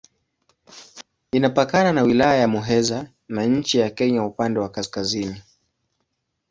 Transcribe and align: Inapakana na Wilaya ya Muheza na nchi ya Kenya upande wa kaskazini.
Inapakana 1.31 1.93
na 1.93 2.03
Wilaya 2.03 2.35
ya 2.39 2.47
Muheza 2.47 3.11
na 3.29 3.45
nchi 3.45 3.77
ya 3.79 3.89
Kenya 3.89 4.25
upande 4.25 4.59
wa 4.59 4.69
kaskazini. 4.69 5.41